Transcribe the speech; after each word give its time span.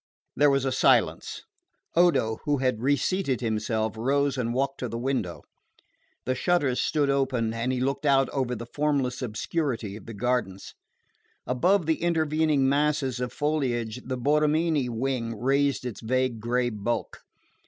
There 0.35 0.49
was 0.49 0.65
a 0.65 0.71
silence. 0.71 1.43
Odo, 1.95 2.39
who 2.45 2.57
had 2.57 2.81
reseated 2.81 3.39
himself, 3.39 3.95
rose 3.95 4.35
and 4.35 4.51
walked 4.51 4.79
to 4.79 4.89
the 4.89 4.97
window. 4.97 5.43
The 6.25 6.33
shutters 6.33 6.81
stood 6.81 7.07
open 7.07 7.53
and 7.53 7.71
he 7.71 7.79
looked 7.79 8.07
out 8.07 8.27
over 8.29 8.55
the 8.55 8.65
formless 8.65 9.21
obscurity 9.21 9.95
of 9.95 10.07
the 10.07 10.15
gardens. 10.15 10.73
Above 11.45 11.85
the 11.85 12.01
intervening 12.01 12.67
masses 12.67 13.19
of 13.19 13.31
foliage 13.31 14.01
the 14.03 14.17
Borromini 14.17 14.89
wing 14.89 15.39
raised 15.39 15.85
its 15.85 16.01
vague 16.01 16.39
grey 16.39 16.71
bulk. 16.71 17.19